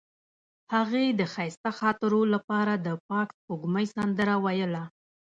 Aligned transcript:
هغې 0.73 1.05
د 1.19 1.21
ښایسته 1.33 1.71
خاطرو 1.79 2.21
لپاره 2.33 2.73
د 2.85 2.87
پاک 3.07 3.27
سپوږمۍ 3.37 3.85
سندره 3.95 4.35
ویله. 4.43 4.83